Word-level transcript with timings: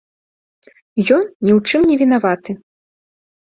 Ён 0.69 1.03
ні 1.45 1.51
ў 1.57 1.59
чым 1.69 1.81
невінаваты. 1.93 2.51